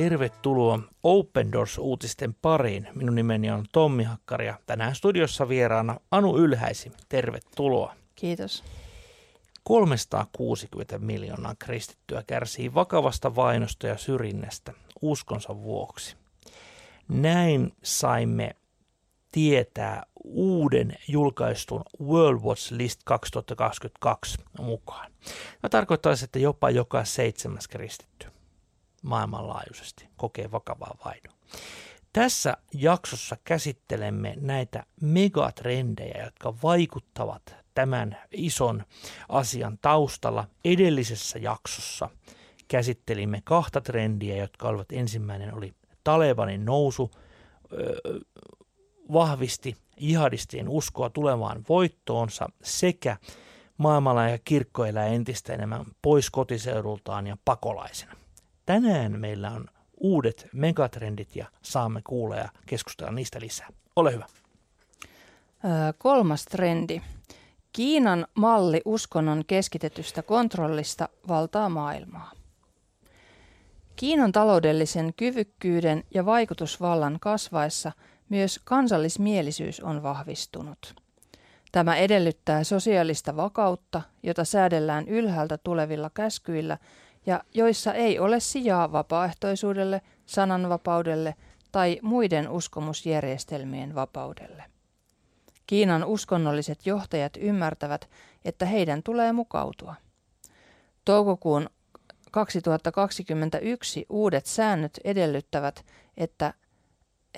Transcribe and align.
tervetuloa 0.00 0.78
Open 1.02 1.52
Doors-uutisten 1.52 2.34
pariin. 2.42 2.88
Minun 2.94 3.14
nimeni 3.14 3.50
on 3.50 3.64
Tommi 3.72 4.04
Hakkari 4.04 4.46
ja 4.46 4.58
tänään 4.66 4.94
studiossa 4.94 5.48
vieraana 5.48 6.00
Anu 6.10 6.38
Ylhäisi. 6.38 6.92
Tervetuloa. 7.08 7.94
Kiitos. 8.14 8.64
360 9.64 10.98
miljoonaa 10.98 11.54
kristittyä 11.58 12.22
kärsii 12.26 12.74
vakavasta 12.74 13.36
vainosta 13.36 13.86
ja 13.86 13.96
syrjinnästä 13.96 14.72
uskonsa 15.02 15.56
vuoksi. 15.56 16.16
Näin 17.08 17.72
saimme 17.82 18.56
tietää 19.32 20.02
uuden 20.24 20.96
julkaistun 21.08 21.82
World 22.02 22.40
Watch 22.40 22.72
List 22.72 23.00
2022 23.04 24.38
mukaan. 24.58 25.12
Tämä 25.60 25.68
tarkoittaa, 25.70 26.12
että 26.24 26.38
jopa 26.38 26.70
joka 26.70 27.04
seitsemäs 27.04 27.68
kristitty 27.68 28.26
maailmanlaajuisesti 29.02 30.08
kokee 30.16 30.50
vakavaa 30.50 30.96
vainoa. 31.04 31.34
Tässä 32.12 32.56
jaksossa 32.74 33.36
käsittelemme 33.44 34.34
näitä 34.40 34.86
megatrendejä, 35.00 36.24
jotka 36.24 36.54
vaikuttavat 36.62 37.54
tämän 37.74 38.18
ison 38.30 38.84
asian 39.28 39.78
taustalla. 39.82 40.48
Edellisessä 40.64 41.38
jaksossa 41.38 42.08
käsittelimme 42.68 43.42
kahta 43.44 43.80
trendiä, 43.80 44.36
jotka 44.36 44.68
olivat 44.68 44.92
ensimmäinen 44.92 45.54
oli 45.54 45.74
Talebanin 46.04 46.64
nousu, 46.64 47.10
vahvisti 49.12 49.76
jihadistien 50.00 50.68
uskoa 50.68 51.10
tulevaan 51.10 51.64
voittoonsa 51.68 52.48
sekä 52.62 53.16
maailmalla 53.76 54.28
ja 54.28 54.38
kirkko 54.44 54.84
elää 54.84 55.06
entistä 55.06 55.54
enemmän 55.54 55.84
pois 56.02 56.30
kotiseudultaan 56.30 57.26
ja 57.26 57.36
pakolaisena. 57.44 58.12
Tänään 58.66 59.20
meillä 59.20 59.50
on 59.50 59.66
uudet 59.96 60.48
megatrendit 60.52 61.36
ja 61.36 61.46
saamme 61.62 62.00
kuulla 62.04 62.36
ja 62.36 62.48
keskustella 62.66 63.12
niistä 63.12 63.40
lisää. 63.40 63.68
Ole 63.96 64.12
hyvä. 64.12 64.26
Öö, 65.64 65.92
kolmas 65.98 66.44
trendi. 66.44 67.00
Kiinan 67.72 68.26
malli 68.34 68.82
uskonnon 68.84 69.44
keskitetystä 69.46 70.22
kontrollista 70.22 71.08
valtaa 71.28 71.68
maailmaa. 71.68 72.32
Kiinan 73.96 74.32
taloudellisen 74.32 75.14
kyvykkyyden 75.16 76.04
ja 76.14 76.26
vaikutusvallan 76.26 77.18
kasvaessa 77.20 77.92
myös 78.28 78.60
kansallismielisyys 78.64 79.80
on 79.80 80.02
vahvistunut. 80.02 80.94
Tämä 81.72 81.96
edellyttää 81.96 82.64
sosiaalista 82.64 83.36
vakautta, 83.36 84.02
jota 84.22 84.44
säädellään 84.44 85.08
ylhäältä 85.08 85.58
tulevilla 85.58 86.10
käskyillä 86.14 86.78
ja 87.26 87.44
joissa 87.54 87.94
ei 87.94 88.18
ole 88.18 88.40
sijaa 88.40 88.92
vapaaehtoisuudelle, 88.92 90.00
sananvapaudelle 90.26 91.34
tai 91.72 91.98
muiden 92.02 92.48
uskomusjärjestelmien 92.48 93.94
vapaudelle. 93.94 94.64
Kiinan 95.66 96.04
uskonnolliset 96.04 96.86
johtajat 96.86 97.32
ymmärtävät, 97.40 98.10
että 98.44 98.66
heidän 98.66 99.02
tulee 99.02 99.32
mukautua. 99.32 99.94
Toukokuun 101.04 101.70
2021 102.30 104.06
uudet 104.08 104.46
säännöt 104.46 105.00
edellyttävät, 105.04 105.86
että 106.16 106.54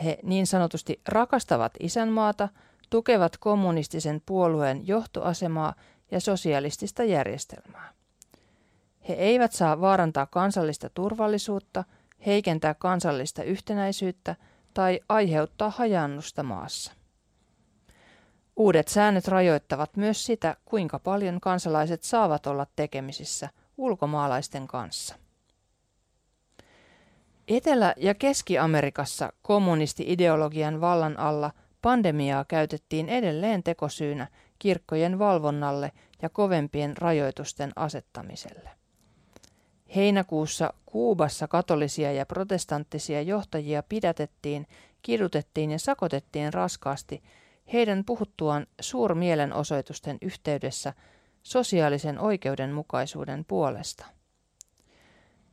he 0.04 0.18
niin 0.22 0.46
sanotusti 0.46 1.00
rakastavat 1.08 1.72
isänmaata, 1.80 2.48
tukevat 2.90 3.36
kommunistisen 3.36 4.22
puolueen 4.26 4.86
johtoasemaa 4.86 5.74
ja 6.10 6.20
sosialistista 6.20 7.04
järjestelmää. 7.04 7.92
He 9.08 9.14
eivät 9.14 9.52
saa 9.52 9.80
vaarantaa 9.80 10.26
kansallista 10.26 10.90
turvallisuutta, 10.90 11.84
heikentää 12.26 12.74
kansallista 12.74 13.42
yhtenäisyyttä 13.42 14.36
tai 14.74 15.00
aiheuttaa 15.08 15.70
hajannusta 15.70 16.42
maassa. 16.42 16.92
Uudet 18.56 18.88
säännöt 18.88 19.28
rajoittavat 19.28 19.96
myös 19.96 20.26
sitä, 20.26 20.56
kuinka 20.64 20.98
paljon 20.98 21.40
kansalaiset 21.40 22.02
saavat 22.02 22.46
olla 22.46 22.66
tekemisissä 22.76 23.48
ulkomaalaisten 23.76 24.66
kanssa. 24.66 25.14
Etelä- 27.48 27.94
ja 27.96 28.14
Keski-Amerikassa 28.14 29.32
kommunisti-ideologian 29.42 30.80
vallan 30.80 31.18
alla 31.18 31.50
pandemiaa 31.82 32.44
käytettiin 32.44 33.08
edelleen 33.08 33.62
tekosyynä 33.62 34.26
kirkkojen 34.58 35.18
valvonnalle 35.18 35.92
ja 36.22 36.28
kovempien 36.28 36.96
rajoitusten 36.96 37.72
asettamiselle. 37.76 38.81
Heinäkuussa 39.96 40.72
Kuubassa 40.86 41.48
katolisia 41.48 42.12
ja 42.12 42.26
protestanttisia 42.26 43.22
johtajia 43.22 43.82
pidätettiin, 43.82 44.66
kidutettiin 45.02 45.70
ja 45.70 45.78
sakotettiin 45.78 46.52
raskaasti 46.52 47.22
heidän 47.72 48.04
puhuttuaan 48.04 48.66
suurmielenosoitusten 48.80 50.18
yhteydessä 50.22 50.92
sosiaalisen 51.42 52.18
oikeudenmukaisuuden 52.18 53.44
puolesta. 53.44 54.06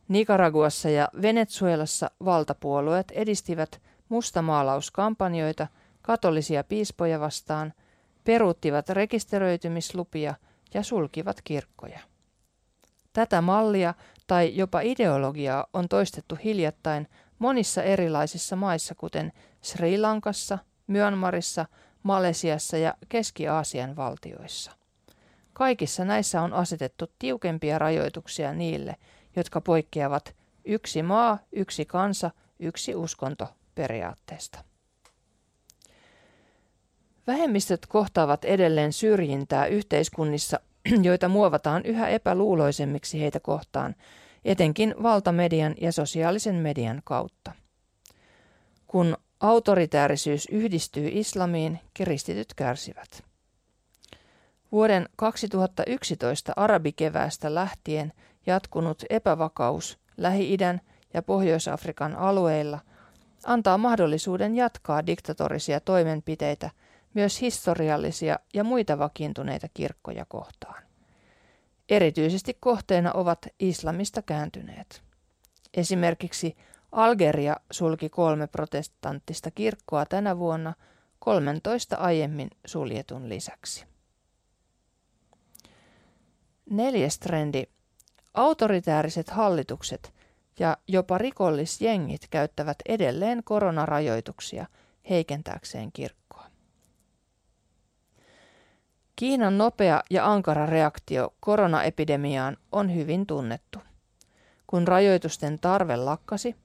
Nicaraguassa 0.08 0.90
ja 0.90 1.10
Venezuelassa 1.22 2.12
valtapuolueet 2.26 3.12
edistivät 3.12 3.82
mustamaalauskampanjoita 4.10 5.68
katolisia 6.02 6.64
piispoja 6.64 7.20
vastaan, 7.20 7.74
peruuttivat 8.24 8.90
rekisteröitymislupia 8.90 10.34
ja 10.74 10.84
sulkivat 10.84 11.42
kirkkoja. 11.44 12.00
Tätä 13.14 13.42
mallia 13.42 13.94
tai 14.30 14.56
jopa 14.56 14.82
ideologiaa 14.82 15.68
on 15.74 15.90
toistettu 15.90 16.38
hiljattain 16.44 17.08
monissa 17.40 17.84
erilaisissa 17.84 18.56
maissa, 18.56 18.96
kuten 18.96 19.32
Sri 19.62 19.98
Lankassa, 19.98 20.58
Myanmarissa, 20.88 21.66
Malesiassa 22.04 22.78
ja 22.78 22.94
Keski-Aasian 23.10 23.96
valtioissa. 23.96 24.72
Kaikissa 25.54 26.06
näissä 26.06 26.42
on 26.42 26.54
asetettu 26.54 27.06
tiukempia 27.20 27.80
rajoituksia 27.80 28.54
niille, 28.54 28.96
jotka 29.36 29.62
poikkeavat 29.62 30.36
yksi 30.66 31.04
maa, 31.04 31.40
yksi 31.52 31.86
kansa, 31.86 32.32
yksi 32.60 32.96
uskonto 32.96 33.48
periaatteesta. 33.76 34.64
Vähemmistöt 37.28 37.86
kohtaavat 37.86 38.46
edelleen 38.46 38.94
syrjintää 38.94 39.66
yhteiskunnissa, 39.66 40.60
joita 41.08 41.28
muovataan 41.28 41.86
yhä 41.86 42.08
epäluuloisemmiksi 42.08 43.22
heitä 43.22 43.40
kohtaan, 43.40 43.96
etenkin 44.46 44.96
valtamedian 45.04 45.76
ja 45.82 45.92
sosiaalisen 45.92 46.56
median 46.56 47.02
kautta. 47.04 47.52
Kun 48.88 49.18
autoritäärisyys 49.40 50.48
yhdistyy 50.52 51.10
islamiin, 51.12 51.80
kiristityt 51.94 52.54
kärsivät. 52.54 53.24
Vuoden 54.72 55.10
2011 55.16 56.54
arabikeväästä 56.56 57.56
lähtien 57.56 58.14
jatkunut 58.46 59.04
epävakaus 59.10 60.00
Lähi-idän 60.18 60.82
ja 61.14 61.22
Pohjois-Afrikan 61.22 62.16
alueilla 62.16 62.80
antaa 63.46 63.78
mahdollisuuden 63.78 64.56
jatkaa 64.56 65.06
diktatorisia 65.06 65.80
toimenpiteitä 65.80 66.70
myös 67.14 67.42
historiallisia 67.42 68.40
ja 68.54 68.64
muita 68.64 69.00
vakiintuneita 69.00 69.68
kirkkoja 69.74 70.26
kohtaan. 70.26 70.84
Erityisesti 71.90 72.58
kohteena 72.60 73.12
ovat 73.14 73.48
islamista 73.60 74.22
kääntyneet. 74.22 75.04
Esimerkiksi 75.74 76.58
Algeria 76.92 77.56
sulki 77.72 78.10
kolme 78.10 78.48
protestanttista 78.48 79.52
kirkkoa 79.52 80.06
tänä 80.06 80.38
vuonna 80.38 80.74
13 81.20 81.96
aiemmin 81.96 82.50
suljetun 82.66 83.30
lisäksi. 83.30 83.86
Neljäs 86.70 87.20
trendi. 87.20 87.64
Autoritääriset 88.34 89.30
hallitukset 89.30 90.14
ja 90.60 90.78
jopa 90.88 91.18
rikollisjengit 91.18 92.28
käyttävät 92.30 92.78
edelleen 92.86 93.44
koronarajoituksia 93.44 94.66
heikentääkseen 95.10 95.92
kirkkoa. 95.92 96.29
Kiinan 99.20 99.58
nopea 99.58 100.04
ja 100.10 100.32
ankara 100.32 100.66
reaktio 100.66 101.34
koronaepidemiaan 101.40 102.58
on 102.72 102.96
hyvin 102.96 103.26
tunnettu. 103.26 103.80
Kun 104.68 104.88
rajoitusten 104.88 105.60
tarve 105.60 105.96
lakkasi, 105.98 106.56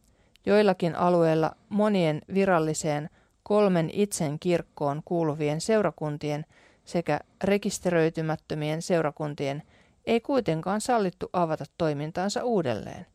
joillakin 0.47 0.97
alueilla 0.97 1.56
monien 1.69 2.23
viralliseen 2.35 3.11
kolmen 3.43 3.91
itsen 3.93 4.39
kirkkoon 4.39 5.03
kuuluvien 5.05 5.61
seurakuntien 5.61 6.45
sekä 6.85 7.21
rekisteröitymättömien 7.45 8.83
seurakuntien 8.83 9.62
ei 10.06 10.21
kuitenkaan 10.21 10.81
sallittu 10.81 11.31
avata 11.33 11.65
toimintaansa 11.79 12.45
uudelleen, 12.45 13.06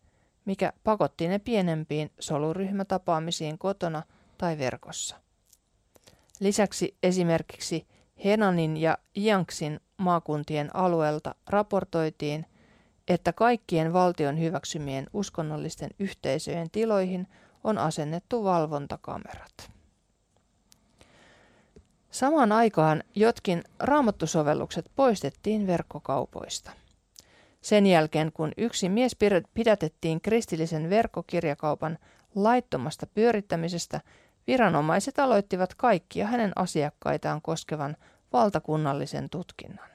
mikä 0.45 0.73
pakotti 0.83 1.27
ne 1.27 1.39
pienempiin 1.39 2.11
soluryhmätapaamisiin 2.19 3.57
kotona 3.57 4.03
tai 4.37 4.57
verkossa. 4.57 5.15
Lisäksi 6.39 6.97
esimerkiksi 7.03 7.87
Henanin 8.25 8.77
ja 8.77 8.97
Jiangxin 9.15 9.79
maakuntien 9.97 10.75
alueelta 10.75 11.35
raportoitiin, 11.47 12.45
että 13.07 13.33
kaikkien 13.33 13.93
valtion 13.93 14.39
hyväksymien 14.39 15.07
uskonnollisten 15.13 15.89
yhteisöjen 15.99 16.69
tiloihin 16.71 17.27
on 17.63 17.77
asennettu 17.77 18.43
valvontakamerat. 18.43 19.71
Samaan 22.11 22.51
aikaan 22.51 23.03
jotkin 23.15 23.63
raamattusovellukset 23.79 24.91
poistettiin 24.95 25.67
verkkokaupoista. 25.67 26.71
Sen 27.61 27.85
jälkeen, 27.85 28.31
kun 28.31 28.51
yksi 28.57 28.89
mies 28.89 29.15
pidätettiin 29.53 30.21
kristillisen 30.21 30.89
verkkokirjakaupan 30.89 31.97
laittomasta 32.35 33.07
pyörittämisestä, 33.07 34.01
viranomaiset 34.49 35.19
aloittivat 35.19 35.75
kaikkia 35.75 36.27
hänen 36.27 36.51
asiakkaitaan 36.55 37.41
koskevan 37.41 37.97
valtakunnallisen 38.33 39.29
tutkinnan. 39.29 39.89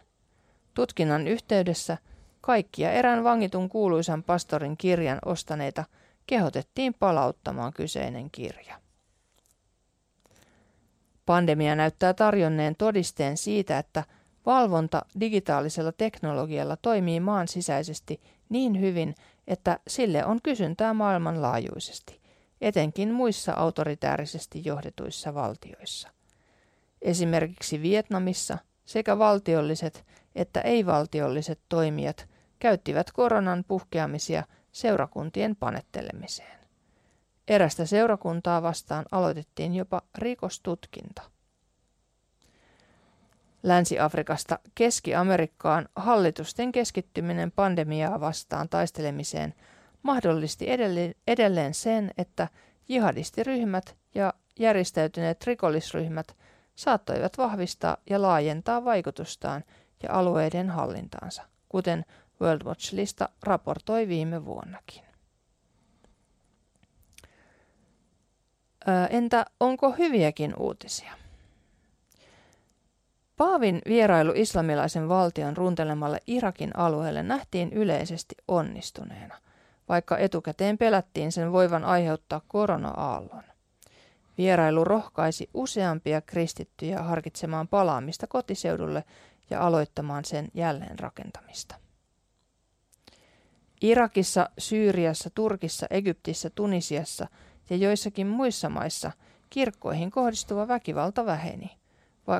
Tutkinnan 0.74 1.28
yhteydessä 1.28 1.98
kaikkia 2.40 2.92
erään 2.92 3.24
vangitun 3.24 3.68
kuuluisan 3.68 4.22
pastorin 4.22 4.76
kirjan 4.76 5.18
ostaneita 5.24 5.84
kehotettiin 6.26 6.94
palauttamaan 6.94 7.72
kyseinen 7.72 8.30
kirja. 8.30 8.80
Pandemia 11.26 11.74
näyttää 11.74 12.14
tarjonneen 12.14 12.76
todisteen 12.76 13.36
siitä, 13.36 13.78
että 13.78 14.04
valvonta 14.46 15.02
digitaalisella 15.20 15.92
teknologialla 15.92 16.76
toimii 16.76 17.20
maan 17.20 17.48
sisäisesti 17.48 18.20
niin 18.48 18.80
hyvin, 18.80 19.14
että 19.46 19.78
sille 19.88 20.24
on 20.24 20.38
kysyntää 20.42 20.94
maailmanlaajuisesti, 20.94 22.23
etenkin 22.64 23.14
muissa 23.14 23.52
autoritäärisesti 23.52 24.62
johdetuissa 24.64 25.34
valtioissa. 25.34 26.08
Esimerkiksi 27.02 27.82
Vietnamissa 27.82 28.58
sekä 28.84 29.18
valtiolliset 29.18 30.04
että 30.34 30.60
ei-valtiolliset 30.60 31.60
toimijat 31.68 32.28
käyttivät 32.58 33.12
koronan 33.12 33.64
puhkeamisia 33.68 34.44
seurakuntien 34.72 35.56
panettelemiseen. 35.56 36.58
Erästä 37.48 37.86
seurakuntaa 37.86 38.62
vastaan 38.62 39.04
aloitettiin 39.12 39.74
jopa 39.74 40.02
rikostutkinta. 40.18 41.22
Länsi-Afrikasta 43.62 44.58
Keski-Amerikkaan 44.74 45.88
hallitusten 45.96 46.72
keskittyminen 46.72 47.52
pandemiaa 47.52 48.20
vastaan 48.20 48.68
taistelemiseen 48.68 49.54
mahdollisti 50.04 50.66
edelleen 51.26 51.74
sen, 51.74 52.10
että 52.18 52.48
jihadistiryhmät 52.88 53.96
ja 54.14 54.34
järjestäytyneet 54.58 55.46
rikollisryhmät 55.46 56.36
saattoivat 56.74 57.38
vahvistaa 57.38 57.96
ja 58.10 58.22
laajentaa 58.22 58.84
vaikutustaan 58.84 59.64
ja 60.02 60.12
alueiden 60.12 60.70
hallintaansa, 60.70 61.42
kuten 61.68 62.04
World 62.40 62.62
Watch-lista 62.62 63.28
raportoi 63.42 64.08
viime 64.08 64.44
vuonnakin. 64.44 65.02
Entä 69.10 69.46
onko 69.60 69.90
hyviäkin 69.92 70.54
uutisia? 70.58 71.12
Paavin 73.36 73.82
vierailu 73.88 74.32
islamilaisen 74.34 75.08
valtion 75.08 75.56
runtelemalle 75.56 76.18
Irakin 76.26 76.76
alueelle 76.76 77.22
nähtiin 77.22 77.72
yleisesti 77.72 78.34
onnistuneena, 78.48 79.38
vaikka 79.88 80.18
etukäteen 80.18 80.78
pelättiin 80.78 81.32
sen 81.32 81.52
voivan 81.52 81.84
aiheuttaa 81.84 82.40
korona-aallon. 82.48 83.42
Vierailu 84.38 84.84
rohkaisi 84.84 85.50
useampia 85.54 86.20
kristittyjä 86.20 87.02
harkitsemaan 87.02 87.68
palaamista 87.68 88.26
kotiseudulle 88.26 89.04
ja 89.50 89.60
aloittamaan 89.60 90.24
sen 90.24 90.48
jälleenrakentamista. 90.54 91.74
Irakissa, 93.82 94.50
Syyriassa, 94.58 95.30
Turkissa, 95.34 95.86
Egyptissä, 95.90 96.50
Tunisiassa 96.50 97.26
ja 97.70 97.76
joissakin 97.76 98.26
muissa 98.26 98.68
maissa 98.68 99.12
kirkkoihin 99.50 100.10
kohdistuva 100.10 100.68
väkivalta 100.68 101.26
väheni, 101.26 101.78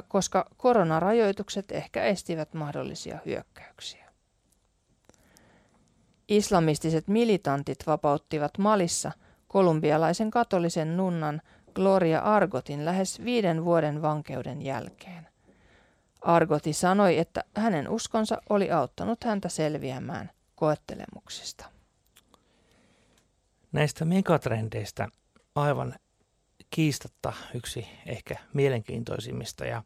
koska 0.08 0.50
koronarajoitukset 0.56 1.72
ehkä 1.72 2.04
estivät 2.04 2.54
mahdollisia 2.54 3.18
hyökkäyksiä. 3.26 4.03
Islamistiset 6.36 7.08
militantit 7.08 7.78
vapauttivat 7.86 8.58
Malissa 8.58 9.12
kolumbialaisen 9.48 10.30
katolisen 10.30 10.96
nunnan 10.96 11.42
Gloria 11.74 12.20
Argotin 12.20 12.84
lähes 12.84 13.24
viiden 13.24 13.64
vuoden 13.64 14.02
vankeuden 14.02 14.62
jälkeen. 14.62 15.28
Argoti 16.20 16.72
sanoi, 16.72 17.18
että 17.18 17.44
hänen 17.56 17.88
uskonsa 17.88 18.38
oli 18.50 18.70
auttanut 18.70 19.24
häntä 19.24 19.48
selviämään 19.48 20.30
koettelemuksista. 20.54 21.64
Näistä 23.72 24.04
megatrendeistä 24.04 25.08
aivan 25.54 25.94
kiistatta 26.70 27.32
yksi 27.54 27.86
ehkä 28.06 28.36
mielenkiintoisimmista 28.54 29.64
ja 29.64 29.82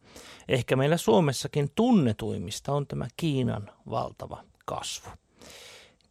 ehkä 0.49 0.77
meillä 0.77 0.97
Suomessakin 0.97 1.71
tunnetuimmista 1.75 2.73
on 2.73 2.87
tämä 2.87 3.09
Kiinan 3.17 3.71
valtava 3.91 4.45
kasvu. 4.67 5.11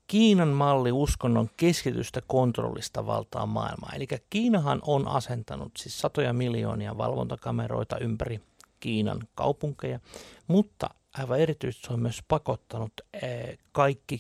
Kiinan 0.08 0.48
malli 0.48 0.92
uskonnon 0.92 1.50
keskitystä 1.58 2.22
kontrollista 2.28 3.06
valtaa 3.06 3.46
maailmaa. 3.46 3.92
Eli 3.96 4.08
Kiinahan 4.30 4.80
on 4.88 5.08
asentanut 5.08 5.72
siis 5.78 6.00
satoja 6.00 6.34
miljoonia 6.34 6.98
valvontakameroita 6.98 7.98
ympäri 7.98 8.42
Kiinan 8.80 9.20
kaupunkeja, 9.36 10.00
mutta 10.48 10.90
aivan 11.18 11.40
erityisesti 11.40 11.88
se 11.88 11.94
on 11.94 12.00
myös 12.00 12.24
pakottanut 12.28 12.92
eh, 13.14 13.58
kaikki 13.72 14.20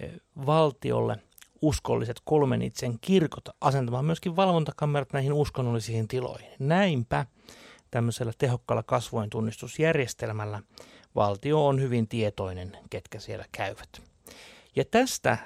eh, 0.00 0.10
valtiolle 0.46 1.18
uskolliset 1.62 2.16
kolmen 2.24 2.62
itsen 2.62 2.98
kirkot 3.00 3.48
asentamaan 3.60 4.04
myöskin 4.04 4.36
valvontakamerat 4.36 5.12
näihin 5.12 5.32
uskonnollisiin 5.32 6.08
tiloihin. 6.08 6.50
Näinpä 6.58 7.26
tämmöisellä 7.90 8.32
tehokkaalla 8.38 8.82
kasvojen 8.82 9.30
tunnistusjärjestelmällä 9.30 10.62
valtio 11.14 11.66
on 11.66 11.80
hyvin 11.80 12.08
tietoinen, 12.08 12.78
ketkä 12.90 13.20
siellä 13.20 13.44
käyvät. 13.52 14.15
Ja 14.76 14.84
tästä 14.90 15.38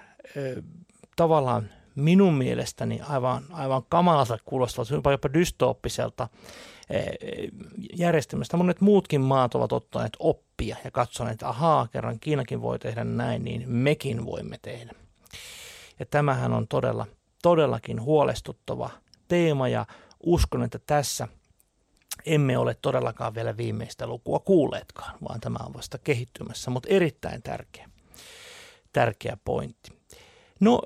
tavallaan 1.16 1.70
minun 1.94 2.34
mielestäni 2.34 3.00
aivan, 3.00 3.44
aivan 3.52 3.82
kamalalta 3.88 4.38
kuulostavalta, 4.44 4.94
jopa, 4.94 5.10
jopa 5.10 5.32
dystooppiselta 5.32 6.28
järjestelmästä. 7.96 8.56
Monet 8.56 8.80
muutkin 8.80 9.20
maat 9.20 9.54
ovat 9.54 9.72
ottaneet 9.72 10.16
oppia 10.18 10.76
ja 10.84 10.90
katsoneet, 10.90 11.32
että 11.32 11.48
ahaa, 11.48 11.88
kerran 11.88 12.20
Kiinakin 12.20 12.62
voi 12.62 12.78
tehdä 12.78 13.04
näin, 13.04 13.44
niin 13.44 13.70
mekin 13.70 14.24
voimme 14.26 14.58
tehdä. 14.62 14.92
Ja 15.98 16.06
tämähän 16.06 16.52
on 16.52 16.68
todella, 16.68 17.06
todellakin 17.42 18.02
huolestuttava 18.02 18.90
teema 19.28 19.68
ja 19.68 19.86
uskon, 20.22 20.62
että 20.62 20.78
tässä 20.86 21.28
emme 22.26 22.58
ole 22.58 22.76
todellakaan 22.82 23.34
vielä 23.34 23.56
viimeistä 23.56 24.06
lukua 24.06 24.38
kuulleetkaan, 24.38 25.18
vaan 25.28 25.40
tämä 25.40 25.58
on 25.66 25.74
vasta 25.74 25.98
kehittymässä, 25.98 26.70
mutta 26.70 26.88
erittäin 26.88 27.42
tärkeä, 27.42 27.88
tärkeä 28.92 29.36
pointti. 29.44 29.90
No 30.60 30.82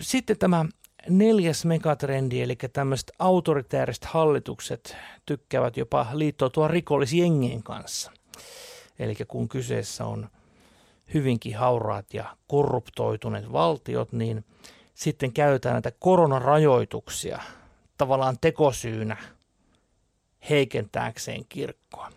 sitten 0.00 0.38
tämä 0.38 0.64
neljäs 1.08 1.64
megatrendi, 1.64 2.42
eli 2.42 2.56
tämmöiset 2.72 3.12
autoritääriset 3.18 4.04
hallitukset 4.04 4.96
tykkäävät 5.26 5.76
jopa 5.76 6.06
liittoutua 6.12 6.68
rikollisjengien 6.68 7.62
kanssa. 7.62 8.12
Eli 8.98 9.14
kun 9.28 9.48
kyseessä 9.48 10.04
on 10.04 10.28
hyvinkin 11.14 11.56
hauraat 11.56 12.14
ja 12.14 12.36
korruptoituneet 12.46 13.52
valtiot, 13.52 14.12
niin 14.12 14.44
sitten 14.94 15.32
käytetään 15.32 15.72
näitä 15.72 15.92
koronarajoituksia 15.98 17.40
tavallaan 17.98 18.36
tekosyynä 18.40 19.16
heikentääkseen 20.50 21.44
kirkkoa. 21.48 22.10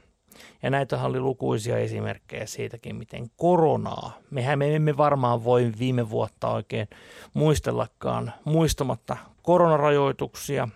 Ja 0.63 0.70
näitä 0.70 1.04
oli 1.04 1.20
lukuisia 1.20 1.77
esimerkkejä 1.77 2.46
siitäkin, 2.46 2.96
miten 2.96 3.32
koronaa, 3.38 4.18
mehän 4.32 4.60
me 4.60 4.75
emme 4.75 4.98
varmaan 4.98 5.44
voi 5.44 5.72
viime 5.80 6.10
vuotta 6.10 6.50
oikein 6.50 6.88
muistellakaan 7.34 8.34
muistamatta 8.46 9.18
koronarajoituksia, 9.42 10.68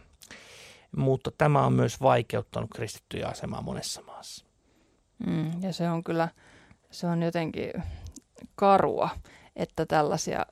mutta 0.97 1.31
tämä 1.37 1.65
on 1.65 1.73
myös 1.73 2.01
vaikeuttanut 2.01 2.69
kristittyjä 2.75 3.27
asemaa 3.27 3.61
monessa 3.61 4.01
maassa. 4.01 4.45
Mm, 5.27 5.63
ja 5.63 5.73
se 5.73 5.89
on 5.89 6.03
kyllä, 6.03 6.29
se 6.91 7.07
on 7.07 7.23
jotenkin 7.23 7.71
karua, 8.55 9.09
että 9.55 9.85
tällaisia, 9.85 10.45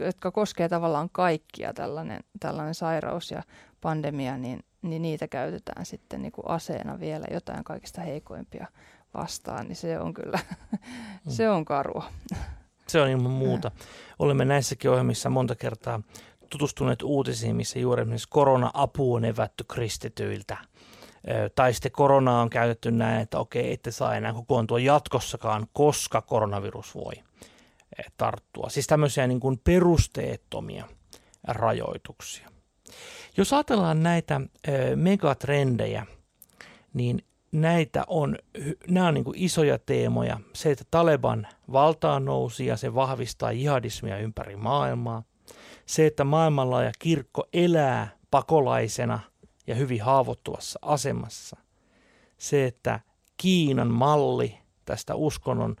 jotka 0.00 0.30
koskee 0.30 0.68
tavallaan 0.68 1.10
kaikkia, 1.12 1.74
tällainen, 1.74 2.20
tällainen 2.40 2.74
sairaus 2.74 3.30
ja 3.30 3.42
pandemia, 3.80 4.36
niin, 4.36 4.64
niin 4.82 5.02
niitä 5.02 5.28
käytetään 5.28 5.86
sitten 5.86 6.22
niin 6.22 6.32
kuin 6.32 6.48
aseena 6.48 7.00
vielä 7.00 7.26
jotain 7.30 7.64
kaikista 7.64 8.00
heikoimpia 8.00 8.66
vastaan, 9.14 9.68
niin 9.68 9.76
se 9.76 9.98
on 9.98 10.14
kyllä, 10.14 10.38
mm. 10.72 11.30
se 11.36 11.50
on 11.50 11.64
karua. 11.64 12.04
Se 12.86 13.00
on 13.00 13.08
ilman 13.08 13.30
muuta. 13.30 13.70
Olemme 14.18 14.44
näissäkin 14.44 14.90
ohjelmissa 14.90 15.30
monta 15.30 15.54
kertaa 15.54 16.02
tutustuneet 16.50 17.02
uutisiin, 17.02 17.56
missä 17.56 17.78
juuri 17.78 18.02
esimerkiksi 18.02 18.28
korona-apu 18.30 19.14
on 19.14 19.24
evätty 19.24 19.64
kristityiltä. 19.64 20.56
Tai 21.54 21.74
sitten 21.74 21.92
koronaa 21.92 22.42
on 22.42 22.50
käytetty 22.50 22.90
näin, 22.90 23.20
että 23.20 23.38
okei, 23.38 23.72
ette 23.72 23.90
saa 23.90 24.16
enää 24.16 24.32
kokoontua 24.32 24.78
jatkossakaan, 24.78 25.66
koska 25.72 26.22
koronavirus 26.22 26.94
voi 26.94 27.12
tarttua. 28.16 28.68
Siis 28.68 28.86
tämmöisiä 28.86 29.26
niin 29.26 29.40
kuin 29.40 29.60
perusteettomia 29.64 30.84
rajoituksia. 31.48 32.48
Jos 33.38 33.52
ajatellaan 33.52 34.02
näitä 34.02 34.40
megatrendejä, 34.96 36.06
niin 36.94 37.24
näitä 37.52 38.04
on, 38.06 38.38
nämä 38.88 39.08
on 39.08 39.14
niin 39.14 39.24
isoja 39.34 39.78
teemoja. 39.78 40.40
Se, 40.52 40.70
että 40.70 40.84
Taleban 40.90 41.46
valtaan 41.72 42.24
nousi 42.24 42.66
ja 42.66 42.76
se 42.76 42.94
vahvistaa 42.94 43.52
jihadismia 43.52 44.18
ympäri 44.18 44.56
maailmaa. 44.56 45.22
Se, 45.86 46.06
että 46.06 46.24
maailmanlaaja 46.24 46.92
kirkko 46.98 47.48
elää 47.52 48.08
pakolaisena 48.30 49.20
ja 49.66 49.74
hyvin 49.74 50.02
haavoittuvassa 50.02 50.78
asemassa. 50.82 51.56
Se, 52.38 52.66
että 52.66 53.00
Kiinan 53.36 53.92
malli 53.92 54.58
tästä 54.84 55.14
uskonnon 55.14 55.76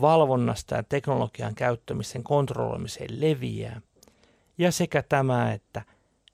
valvonnasta 0.00 0.74
ja 0.74 0.82
teknologian 0.82 1.54
käyttämisen 1.54 2.22
kontrolloimiseen 2.24 3.20
leviää. 3.20 3.80
Ja 4.58 4.72
sekä 4.72 5.02
tämä, 5.02 5.52
että 5.52 5.82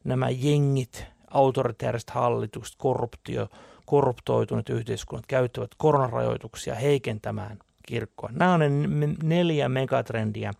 nämä 0.04 0.30
jengit, 0.30 1.06
autoritaariset 1.30 2.10
hallitukset, 2.10 2.74
korruptio, 2.78 3.48
korruptoituneet 3.86 4.68
yhteiskunnat 4.68 5.26
käyttävät 5.26 5.70
koronarajoituksia 5.76 6.74
heikentämään 6.74 7.58
kirkkoa. 7.86 8.30
Nämä 8.32 8.54
on 8.54 8.60
ne 8.60 9.08
neljä 9.22 9.68
megatrendiä, 9.68 10.52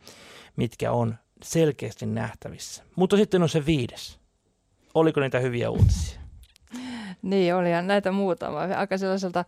mitkä 0.56 0.92
on 0.92 1.14
selkeästi 1.42 2.06
nähtävissä. 2.06 2.82
Mutta 2.96 3.16
sitten 3.16 3.42
on 3.42 3.48
se 3.48 3.66
viides. 3.66 4.18
Oliko 4.94 5.20
niitä 5.20 5.38
hyviä 5.38 5.70
uutisia? 5.70 6.20
Niin, 7.22 7.54
olihan 7.54 7.86
näitä 7.86 8.12
muutama. 8.12 8.60
Aika 8.60 8.98
sellaiselta 8.98 9.44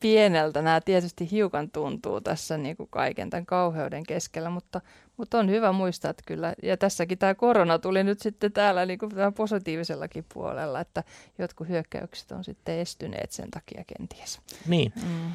pieneltä 0.00 0.62
nämä 0.62 0.80
tietysti 0.80 1.30
hiukan 1.30 1.70
tuntuu 1.70 2.20
tässä 2.20 2.58
niin 2.58 2.76
kuin 2.76 2.88
kaiken 2.90 3.30
tämän 3.30 3.46
kauheuden 3.46 4.04
keskellä, 4.04 4.50
mutta, 4.50 4.80
mutta 5.16 5.38
on 5.38 5.50
hyvä 5.50 5.72
muistaa, 5.72 6.10
että 6.10 6.22
kyllä, 6.26 6.54
ja 6.62 6.76
tässäkin 6.76 7.18
tämä 7.18 7.34
korona 7.34 7.78
tuli 7.78 8.04
nyt 8.04 8.20
sitten 8.20 8.52
täällä 8.52 8.86
niin 8.86 8.98
kuin 8.98 9.12
positiivisellakin 9.36 10.24
puolella, 10.34 10.80
että 10.80 11.04
jotkut 11.38 11.68
hyökkäykset 11.68 12.32
on 12.32 12.44
sitten 12.44 12.78
estyneet 12.78 13.32
sen 13.32 13.50
takia 13.50 13.84
kenties. 13.86 14.40
Niin. 14.66 14.92
Mm. 14.96 15.32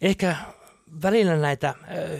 Ehkä 0.00 0.36
välillä 1.02 1.36
näitä 1.36 1.74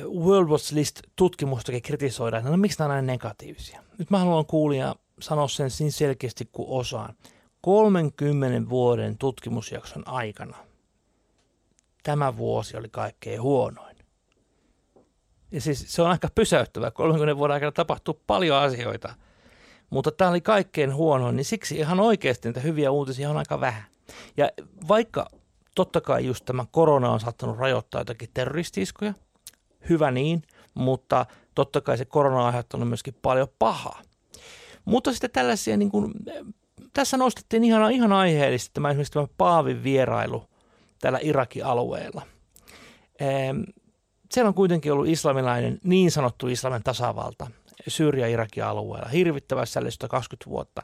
World 0.04 0.48
Watch 0.48 0.72
List-tutkimustakin 0.72 1.82
kritisoidaan, 1.82 2.40
että 2.40 2.50
no 2.50 2.56
miksi 2.56 2.78
nämä 2.78 2.88
on 2.88 2.94
näin 2.94 3.06
negatiivisia. 3.06 3.82
Nyt 3.98 4.10
mä 4.10 4.18
haluan 4.18 4.46
kuulia 4.46 4.94
sanoa 5.20 5.48
sen 5.48 5.70
niin 5.78 5.92
selkeästi 5.92 6.48
kuin 6.52 6.68
osaan. 6.68 7.14
30 7.60 8.70
vuoden 8.70 9.18
tutkimusjakson 9.18 10.08
aikana 10.08 10.56
tämä 12.02 12.36
vuosi 12.36 12.76
oli 12.76 12.88
kaikkein 12.88 13.42
huonoin. 13.42 13.96
Ja 15.52 15.60
siis 15.60 15.84
se 15.88 16.02
on 16.02 16.10
aika 16.10 16.28
pysäyttävä. 16.34 16.90
30 16.90 17.36
vuoden 17.36 17.54
aikana 17.54 17.72
tapahtuu 17.72 18.20
paljon 18.26 18.58
asioita, 18.58 19.14
mutta 19.90 20.10
tämä 20.10 20.30
oli 20.30 20.40
kaikkein 20.40 20.94
huonoin, 20.94 21.36
niin 21.36 21.44
siksi 21.44 21.76
ihan 21.76 22.00
oikeasti 22.00 22.48
niitä 22.48 22.60
hyviä 22.60 22.90
uutisia 22.90 23.30
on 23.30 23.36
aika 23.36 23.60
vähän. 23.60 23.82
Ja 24.36 24.48
vaikka 24.88 25.26
totta 25.74 26.00
kai 26.00 26.26
just 26.26 26.44
tämä 26.44 26.64
korona 26.70 27.10
on 27.10 27.20
saattanut 27.20 27.58
rajoittaa 27.58 28.00
jotakin 28.00 28.28
terroristiskoja, 28.34 29.14
hyvä 29.88 30.10
niin, 30.10 30.42
mutta 30.74 31.26
totta 31.54 31.80
kai 31.80 31.98
se 31.98 32.04
korona 32.04 32.40
on 32.40 32.46
aiheuttanut 32.46 32.88
myöskin 32.88 33.14
paljon 33.22 33.48
pahaa. 33.58 34.02
Mutta 34.84 35.12
sitten 35.12 35.30
tällaisia 35.30 35.76
niin 35.76 35.90
kuin 35.90 36.12
tässä 36.92 37.16
nostettiin 37.16 37.64
ihan, 37.64 37.92
ihan 37.92 38.12
aiheellisesti 38.12 38.70
tämä 38.74 38.90
esimerkiksi 38.90 39.12
tämä 39.12 39.26
Paavin 39.38 39.84
vierailu 39.84 40.44
täällä 41.00 41.18
Irakin 41.22 41.64
alueella. 41.64 42.22
Siellä 44.32 44.48
on 44.48 44.54
kuitenkin 44.54 44.92
ollut 44.92 45.08
islamilainen, 45.08 45.78
niin 45.84 46.10
sanottu 46.10 46.48
islamin 46.48 46.82
tasavalta 46.82 47.50
Syyria-Irakin 47.88 48.64
alueella, 48.64 49.08
hirvittävässä 49.08 49.80
20 50.10 50.50
vuotta. 50.50 50.82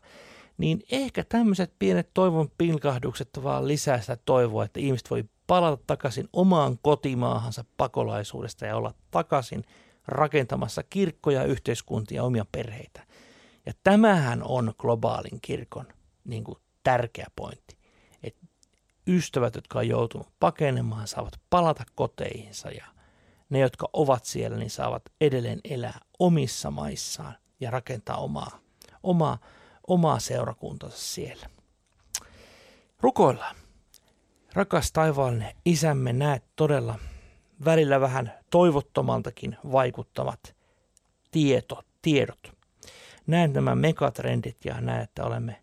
Niin 0.58 0.82
ehkä 0.92 1.24
tämmöiset 1.28 1.72
pienet 1.78 2.10
toivon 2.14 2.50
pilkahdukset 2.58 3.28
vaan 3.42 3.68
lisää 3.68 4.00
sitä 4.00 4.16
toivoa, 4.24 4.64
että 4.64 4.80
ihmiset 4.80 5.10
voi 5.10 5.24
palata 5.46 5.82
takaisin 5.86 6.28
omaan 6.32 6.78
kotimaahansa 6.82 7.64
pakolaisuudesta 7.76 8.66
ja 8.66 8.76
olla 8.76 8.94
takaisin 9.10 9.64
rakentamassa 10.06 10.82
kirkkoja, 10.82 11.44
yhteiskuntia 11.44 12.16
ja 12.16 12.24
omia 12.24 12.46
perheitä. 12.52 13.06
Ja 13.66 13.72
tämähän 13.84 14.42
on 14.42 14.74
globaalin 14.78 15.40
kirkon 15.42 15.86
niin 16.26 16.44
kuin 16.44 16.58
tärkeä 16.82 17.26
pointti. 17.36 17.76
Että 18.22 18.46
ystävät, 19.08 19.54
jotka 19.54 19.78
on 19.78 19.88
joutunut 19.88 20.28
pakenemaan, 20.40 21.08
saavat 21.08 21.40
palata 21.50 21.84
koteihinsa 21.94 22.70
ja 22.70 22.84
ne, 23.50 23.58
jotka 23.58 23.88
ovat 23.92 24.24
siellä, 24.24 24.56
niin 24.56 24.70
saavat 24.70 25.02
edelleen 25.20 25.60
elää 25.64 26.00
omissa 26.18 26.70
maissaan 26.70 27.34
ja 27.60 27.70
rakentaa 27.70 28.16
omaa, 28.16 28.58
omaa, 29.02 29.38
omaa 29.86 30.18
seurakuntansa 30.18 30.98
siellä. 30.98 31.46
Rukoillaan. 33.00 33.56
Rakas 34.52 34.92
taivaallinen 34.92 35.54
isämme, 35.64 36.12
näet 36.12 36.44
todella 36.56 36.98
välillä 37.64 38.00
vähän 38.00 38.32
toivottomaltakin 38.50 39.56
vaikuttavat 39.72 40.54
tieto, 41.30 41.82
tiedot. 42.02 42.52
Näen 43.26 43.52
nämä 43.52 43.74
megatrendit 43.74 44.64
ja 44.64 44.80
näen, 44.80 45.02
että 45.02 45.24
olemme 45.24 45.62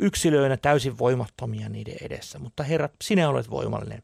yksilöinä 0.00 0.56
täysin 0.56 0.98
voimattomia 0.98 1.68
niiden 1.68 1.96
edessä. 2.00 2.38
Mutta 2.38 2.62
Herra, 2.62 2.88
sinä 3.02 3.28
olet 3.28 3.50
voimallinen. 3.50 4.02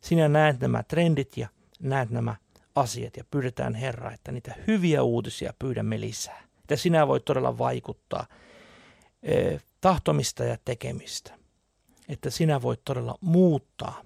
Sinä 0.00 0.28
näet 0.28 0.60
nämä 0.60 0.82
trendit 0.82 1.36
ja 1.36 1.48
näet 1.80 2.10
nämä 2.10 2.36
asiat 2.74 3.16
ja 3.16 3.24
pyydetään 3.30 3.74
Herra, 3.74 4.12
että 4.12 4.32
niitä 4.32 4.54
hyviä 4.66 5.02
uutisia 5.02 5.54
pyydämme 5.58 6.00
lisää. 6.00 6.42
Että 6.60 6.76
sinä 6.76 7.08
voit 7.08 7.24
todella 7.24 7.58
vaikuttaa 7.58 8.26
e, 9.22 9.58
tahtomista 9.80 10.44
ja 10.44 10.56
tekemistä. 10.64 11.34
Että 12.08 12.30
sinä 12.30 12.62
voit 12.62 12.80
todella 12.84 13.18
muuttaa. 13.20 14.02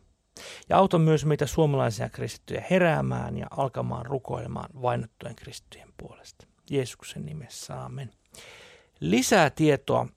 Ja 0.68 0.76
auta 0.76 0.98
myös 0.98 1.24
meitä 1.24 1.46
suomalaisia 1.46 2.08
kristittyjä 2.08 2.64
heräämään 2.70 3.38
ja 3.38 3.46
alkamaan 3.50 4.06
rukoilemaan 4.06 4.82
vainottujen 4.82 5.36
kristittyjen 5.36 5.88
puolesta. 5.96 6.46
Jeesuksen 6.70 7.26
nimessä, 7.26 7.84
amen. 7.84 8.10
Lisää 9.00 9.50
tietoa 9.50 10.08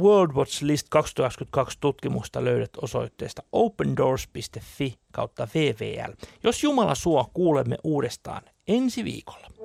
World 0.00 0.36
Watch 0.36 0.62
List 0.62 0.86
2022 0.90 1.78
tutkimusta 1.80 2.44
löydät 2.44 2.70
osoitteesta 2.82 3.42
opendoors.fi 3.52 4.94
kautta 5.12 5.48
VVL. 5.54 6.12
Jos 6.42 6.62
Jumala 6.62 6.94
suo, 6.94 7.30
kuulemme 7.32 7.76
uudestaan 7.84 8.42
ensi 8.68 9.04
viikolla. 9.04 9.55